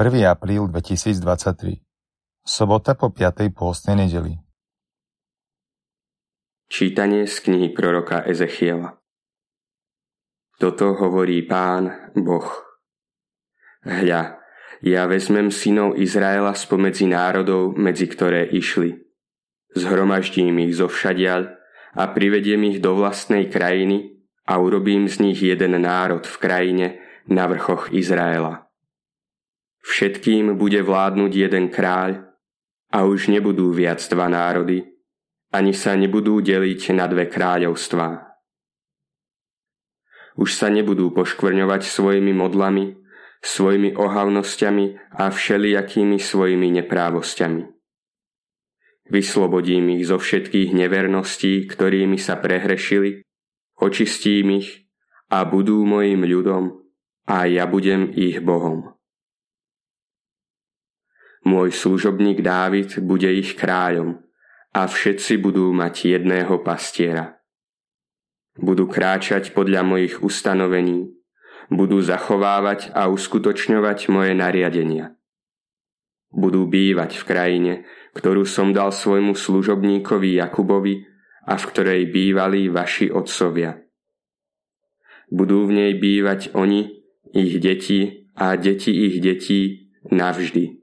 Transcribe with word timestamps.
1. 0.00 0.16
apríl 0.24 0.64
2023 0.64 1.84
Sobota 2.40 2.96
po 2.96 3.12
5. 3.12 3.52
pôstnej 3.52 4.00
nedeli 4.00 4.40
Čítanie 6.72 7.28
z 7.28 7.36
knihy 7.44 7.68
proroka 7.76 8.24
Ezechiela 8.24 8.96
Toto 10.56 10.96
hovorí 10.96 11.44
pán, 11.44 12.16
Boh. 12.16 12.48
Hľa, 13.84 14.40
ja 14.80 15.02
vezmem 15.04 15.52
synov 15.52 16.00
Izraela 16.00 16.56
spomedzi 16.56 17.04
národov, 17.04 17.76
medzi 17.76 18.08
ktoré 18.08 18.48
išli. 18.48 18.96
Zhromaždím 19.76 20.64
ich 20.64 20.80
zo 20.80 20.88
všadiaľ 20.88 21.60
a 22.00 22.08
privediem 22.08 22.72
ich 22.72 22.80
do 22.80 22.96
vlastnej 22.96 23.52
krajiny 23.52 24.16
a 24.48 24.56
urobím 24.64 25.12
z 25.12 25.28
nich 25.28 25.44
jeden 25.44 25.76
národ 25.76 26.24
v 26.24 26.36
krajine 26.40 26.86
na 27.28 27.44
vrchoch 27.44 27.92
Izraela 27.92 28.69
Všetkým 29.80 30.60
bude 30.60 30.84
vládnuť 30.84 31.32
jeden 31.32 31.72
kráľ 31.72 32.30
a 32.92 33.08
už 33.08 33.32
nebudú 33.32 33.72
viac 33.72 34.02
dva 34.10 34.28
národy, 34.28 34.84
ani 35.50 35.72
sa 35.72 35.96
nebudú 35.96 36.44
deliť 36.44 36.94
na 36.94 37.08
dve 37.08 37.26
kráľovstvá. 37.26 38.08
Už 40.38 40.50
sa 40.54 40.70
nebudú 40.70 41.10
poškvrňovať 41.10 41.82
svojimi 41.84 42.32
modlami, 42.32 42.96
svojimi 43.40 43.96
ohavnosťami 43.96 45.16
a 45.16 45.32
všelijakými 45.32 46.20
svojimi 46.20 46.68
neprávosťami. 46.80 47.62
Vyslobodím 49.10 49.98
ich 49.98 50.06
zo 50.06 50.22
všetkých 50.22 50.70
neverností, 50.70 51.66
ktorými 51.66 52.14
sa 52.14 52.38
prehrešili, 52.38 53.26
očistím 53.80 54.62
ich 54.62 54.86
a 55.32 55.42
budú 55.42 55.82
mojim 55.82 56.22
ľudom 56.22 56.78
a 57.26 57.50
ja 57.50 57.66
budem 57.66 58.14
ich 58.14 58.38
Bohom. 58.38 58.99
Môj 61.40 61.72
služobník 61.72 62.44
Dávid 62.44 63.00
bude 63.00 63.32
ich 63.32 63.56
kráľom 63.56 64.20
a 64.76 64.84
všetci 64.84 65.40
budú 65.40 65.72
mať 65.72 66.20
jedného 66.20 66.60
pastiera. 66.60 67.40
Budú 68.60 68.84
kráčať 68.84 69.56
podľa 69.56 69.80
mojich 69.80 70.20
ustanovení, 70.20 71.08
budú 71.72 72.04
zachovávať 72.04 72.92
a 72.92 73.08
uskutočňovať 73.08 74.12
moje 74.12 74.36
nariadenia. 74.36 75.16
Budú 76.28 76.68
bývať 76.68 77.16
v 77.16 77.24
krajine, 77.24 77.72
ktorú 78.12 78.44
som 78.44 78.76
dal 78.76 78.92
svojmu 78.92 79.32
služobníkovi 79.32 80.36
Jakubovi 80.44 81.08
a 81.48 81.56
v 81.56 81.64
ktorej 81.72 82.12
bývali 82.12 82.68
vaši 82.68 83.08
otcovia. 83.08 83.80
Budú 85.32 85.64
v 85.64 85.72
nej 85.72 85.92
bývať 85.96 86.52
oni, 86.52 87.00
ich 87.32 87.56
deti 87.64 88.28
a 88.36 88.60
deti 88.60 88.92
ich 89.08 89.22
detí 89.24 89.88
navždy 90.10 90.79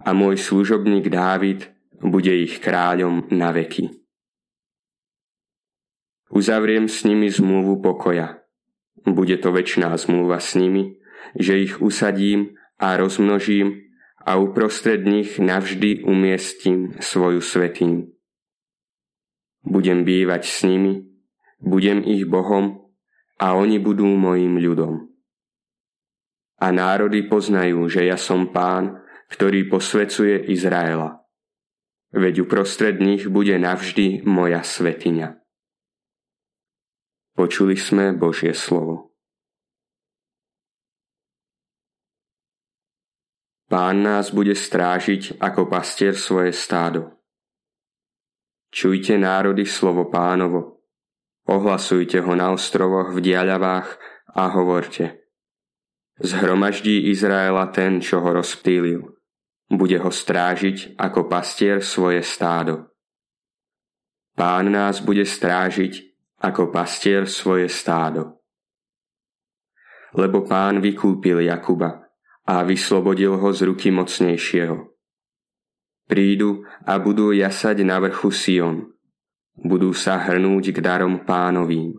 a 0.00 0.10
môj 0.16 0.40
služobník 0.40 1.12
Dávid 1.12 1.68
bude 2.00 2.32
ich 2.32 2.60
kráľom 2.60 3.28
na 3.32 3.52
veky. 3.52 3.92
Uzavriem 6.30 6.86
s 6.86 7.04
nimi 7.04 7.28
zmluvu 7.28 7.82
pokoja. 7.82 8.40
Bude 9.02 9.36
to 9.36 9.50
väčšiná 9.50 9.92
zmluva 9.98 10.38
s 10.38 10.54
nimi, 10.54 10.96
že 11.34 11.58
ich 11.58 11.82
usadím 11.82 12.56
a 12.78 12.96
rozmnožím 12.96 13.90
a 14.24 14.38
uprostred 14.38 15.04
nich 15.04 15.36
navždy 15.42 16.06
umiestím 16.06 16.96
svoju 17.02 17.42
svetiň. 17.42 18.08
Budem 19.66 20.06
bývať 20.06 20.42
s 20.48 20.64
nimi, 20.64 21.04
budem 21.60 22.00
ich 22.06 22.24
Bohom 22.24 22.88
a 23.36 23.52
oni 23.56 23.76
budú 23.76 24.08
mojim 24.08 24.56
ľudom. 24.56 25.10
A 26.60 26.66
národy 26.72 27.24
poznajú, 27.24 27.88
že 27.88 28.04
ja 28.04 28.20
som 28.20 28.52
pán, 28.52 29.00
ktorý 29.30 29.70
posvecuje 29.70 30.50
Izraela. 30.50 31.22
Veď 32.10 32.42
uprostred 32.42 32.98
nich 32.98 33.30
bude 33.30 33.54
navždy 33.54 34.26
moja 34.26 34.66
svetiňa. 34.66 35.38
Počuli 37.38 37.78
sme 37.78 38.10
Božie 38.10 38.50
slovo. 38.50 39.14
Pán 43.70 44.02
nás 44.02 44.34
bude 44.34 44.58
strážiť 44.58 45.38
ako 45.38 45.70
pastier 45.70 46.18
svoje 46.18 46.50
stádo. 46.50 47.14
Čujte 48.74 49.14
národy 49.14 49.62
slovo 49.62 50.10
pánovo, 50.10 50.82
ohlasujte 51.46 52.18
ho 52.18 52.34
na 52.34 52.50
ostrovoch 52.50 53.14
v 53.14 53.22
diaľavách 53.22 53.94
a 54.34 54.50
hovorte. 54.50 55.22
Zhromaždí 56.18 57.14
Izraela 57.14 57.70
ten, 57.70 58.02
čo 58.02 58.18
ho 58.18 58.30
rozptýlil 58.34 59.19
bude 59.70 59.96
ho 60.02 60.10
strážiť 60.10 60.98
ako 60.98 61.30
pastier 61.30 61.78
svoje 61.78 62.26
stádo. 62.26 62.90
Pán 64.34 64.74
nás 64.74 64.98
bude 64.98 65.22
strážiť 65.22 66.10
ako 66.42 66.74
pastier 66.74 67.30
svoje 67.30 67.70
stádo. 67.70 68.42
Lebo 70.10 70.42
pán 70.42 70.82
vykúpil 70.82 71.46
Jakuba 71.46 72.02
a 72.42 72.66
vyslobodil 72.66 73.38
ho 73.38 73.48
z 73.54 73.70
ruky 73.70 73.94
mocnejšieho. 73.94 74.90
Prídu 76.10 76.66
a 76.82 76.98
budú 76.98 77.30
jasať 77.30 77.86
na 77.86 78.02
vrchu 78.02 78.34
Sion. 78.34 78.90
Budú 79.54 79.94
sa 79.94 80.18
hrnúť 80.18 80.74
k 80.74 80.78
darom 80.82 81.22
pánovým. 81.22 81.94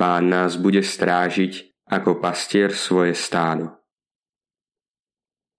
Pán 0.00 0.32
nás 0.32 0.56
bude 0.56 0.80
strážiť 0.80 1.84
ako 1.84 2.16
pastier 2.16 2.72
svoje 2.72 3.12
stádo. 3.12 3.75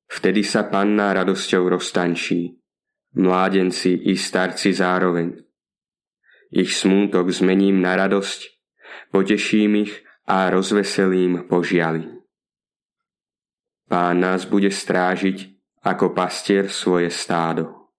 Vtedy 0.07 0.43
sa 0.43 0.71
panna 0.71 1.11
radosťou 1.11 1.67
roztančí, 1.67 2.55
mládenci 3.19 4.07
i 4.07 4.15
starci 4.15 4.71
zároveň. 4.71 5.35
Ich 6.55 6.79
smútok 6.79 7.27
zmením 7.27 7.83
na 7.83 7.99
radosť, 7.99 8.39
poteším 9.11 9.83
ich 9.83 9.93
a 10.27 10.47
rozveselím 10.47 11.47
požiali. 11.51 12.07
Pán 13.87 14.19
nás 14.19 14.47
bude 14.47 14.71
strážiť 14.71 15.55
ako 15.83 16.11
pastier 16.11 16.67
svoje 16.71 17.11
stádo. 17.11 17.91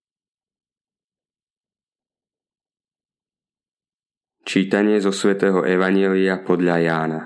Čítanie 4.49 4.97
zo 4.97 5.13
svätého 5.13 5.61
Evanielia 5.61 6.41
podľa 6.41 6.77
Jána 6.81 7.23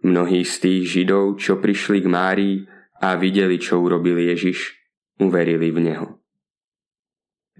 Mnohí 0.00 0.48
z 0.48 0.54
tých 0.64 0.82
Židov, 0.96 1.36
čo 1.36 1.60
prišli 1.60 2.00
k 2.00 2.08
Márii, 2.08 2.56
a 3.00 3.16
videli, 3.16 3.56
čo 3.56 3.80
urobil 3.80 4.20
Ježiš, 4.20 4.76
uverili 5.24 5.72
v 5.72 5.78
Neho. 5.80 6.08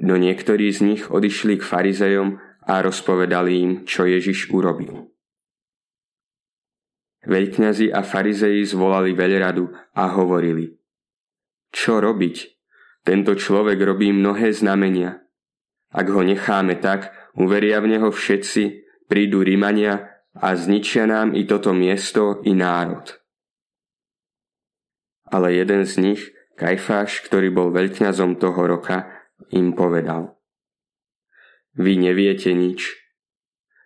No 0.00 0.16
niektorí 0.16 0.68
z 0.72 0.80
nich 0.84 1.02
odišli 1.08 1.60
k 1.60 1.64
farizejom 1.64 2.40
a 2.64 2.74
rozpovedali 2.84 3.52
im, 3.60 3.70
čo 3.88 4.04
Ježiš 4.04 4.52
urobil. 4.52 5.12
Veľkňazi 7.20 7.92
a 7.92 8.00
farizeji 8.00 8.64
zvolali 8.64 9.12
veľradu 9.12 9.68
a 9.92 10.04
hovorili 10.16 10.72
Čo 11.68 12.00
robiť? 12.00 12.36
Tento 13.04 13.36
človek 13.36 13.76
robí 13.80 14.08
mnohé 14.12 14.56
znamenia. 14.56 15.20
Ak 15.92 16.08
ho 16.08 16.24
necháme 16.24 16.80
tak, 16.80 17.12
uveria 17.36 17.80
v 17.84 17.96
neho 17.96 18.08
všetci, 18.08 18.62
prídu 19.04 19.44
Rímania 19.44 20.24
a 20.32 20.56
zničia 20.56 21.04
nám 21.04 21.36
i 21.36 21.44
toto 21.44 21.76
miesto, 21.76 22.40
i 22.44 22.56
národ 22.56 23.19
ale 25.30 25.54
jeden 25.54 25.86
z 25.86 25.94
nich, 25.98 26.22
Kajfáš, 26.58 27.24
ktorý 27.24 27.48
bol 27.48 27.72
veľkňazom 27.72 28.36
toho 28.36 28.60
roka, 28.68 29.08
im 29.54 29.72
povedal. 29.72 30.36
Vy 31.78 31.96
neviete 31.96 32.52
nič. 32.52 32.98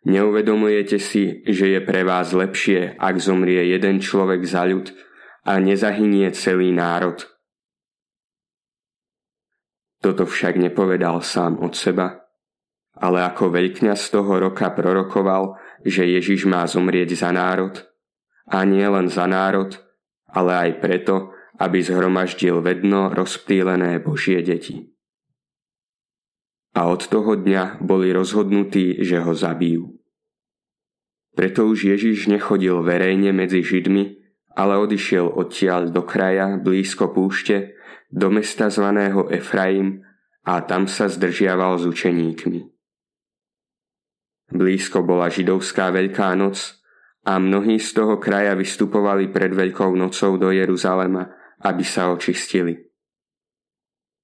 Neuvedomujete 0.05 0.99
si, 0.99 1.47
že 1.47 1.71
je 1.71 1.81
pre 1.81 2.03
vás 2.05 2.35
lepšie, 2.35 2.99
ak 2.99 3.17
zomrie 3.21 3.71
jeden 3.71 4.03
človek 4.03 4.43
za 4.45 4.67
ľud 4.67 4.93
a 5.45 5.61
nezahynie 5.61 6.29
celý 6.35 6.75
národ. 6.75 7.25
Toto 10.05 10.29
však 10.29 10.61
nepovedal 10.61 11.25
sám 11.25 11.63
od 11.65 11.73
seba, 11.73 12.21
ale 13.01 13.25
ako 13.25 13.49
veľkňaz 13.55 14.13
toho 14.13 14.37
roka 14.37 14.69
prorokoval, 14.75 15.57
že 15.81 16.05
Ježiš 16.05 16.45
má 16.45 16.69
zomrieť 16.69 17.17
za 17.17 17.33
národ, 17.33 17.81
a 18.45 18.65
nie 18.69 18.85
len 18.85 19.09
za 19.09 19.25
národ, 19.25 19.73
ale 20.29 20.53
aj 20.69 20.71
preto, 20.81 21.34
aby 21.59 21.79
zhromaždil 21.83 22.59
vedno 22.61 23.11
rozptýlené 23.15 24.03
Božie 24.03 24.43
deti. 24.43 24.91
A 26.75 26.91
od 26.91 27.07
toho 27.07 27.39
dňa 27.39 27.79
boli 27.79 28.11
rozhodnutí, 28.11 28.99
že 29.07 29.23
ho 29.23 29.31
zabijú. 29.31 29.95
Preto 31.35 31.67
už 31.67 31.95
Ježiš 31.95 32.27
nechodil 32.31 32.83
verejne 32.83 33.31
medzi 33.31 33.63
Židmi, 33.63 34.23
ale 34.55 34.79
odišiel 34.79 35.35
odtiaľ 35.35 35.91
do 35.91 36.03
kraja 36.03 36.59
blízko 36.59 37.11
púšte, 37.11 37.75
do 38.11 38.31
mesta 38.31 38.71
zvaného 38.71 39.27
Efraim 39.31 40.03
a 40.47 40.63
tam 40.63 40.87
sa 40.87 41.11
zdržiaval 41.11 41.83
s 41.83 41.85
učeníkmi. 41.91 42.61
Blízko 44.55 45.03
bola 45.03 45.27
židovská 45.27 45.91
veľká 45.91 46.39
noc 46.39 46.79
A 47.25 47.41
mnohí 47.41 47.81
z 47.81 47.97
toho 47.97 48.21
kraja 48.21 48.53
vystupovali 48.53 49.33
pred 49.33 49.49
Veľkou 49.49 49.97
nocou 49.97 50.37
do 50.37 50.53
Jeruzalema, 50.53 51.33
aby 51.65 51.85
sa 51.85 52.13
očistili. 52.13 52.77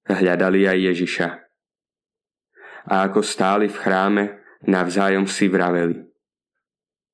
Hľadali 0.05 0.69
aj 0.69 0.77
Ježiša. 0.93 1.27
A 2.89 2.93
ako 3.09 3.21
stáli 3.21 3.69
v 3.69 3.77
chráme, 3.77 4.23
navzájom 4.65 5.25
si 5.25 5.49
vraveli. 5.49 5.97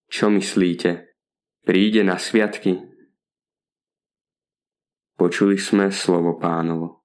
Čo 0.07 0.31
myslíte? 0.31 1.15
Príde 1.63 2.03
na 2.03 2.15
sviatky? 2.15 2.79
Počuli 5.19 5.59
sme 5.59 5.91
slovo 5.91 6.39
pánovo. 6.39 6.96